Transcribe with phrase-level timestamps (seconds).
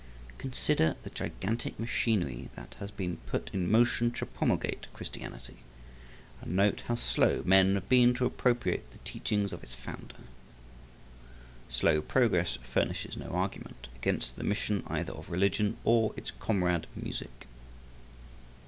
[0.39, 5.57] Consider the gigantic machinery that has been put in motion to promulgate Christianity,
[6.41, 10.15] and note how slow men have been to appropriate the teachings of its founder.
[11.69, 17.45] Slow progress furnishes no argument against the mission either of religion or its comrade music.